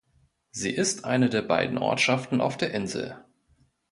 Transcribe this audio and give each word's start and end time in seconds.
Sie 0.49 0.71
ist 0.71 1.05
eine 1.05 1.29
der 1.29 1.43
beiden 1.43 1.77
Ortschaften 1.77 2.41
auf 2.41 2.57
der 2.57 2.71
Insel. 2.73 3.23